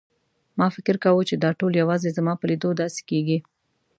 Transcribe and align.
ما 0.59 0.67
فکر 0.75 0.95
کاوه 1.03 1.23
چې 1.29 1.35
دا 1.43 1.49
ټول 1.59 1.71
یوازې 1.81 2.09
زما 2.17 2.33
په 2.37 2.45
لیدو 2.49 2.69
داسې 2.81 3.01
کېږي. 3.09 3.37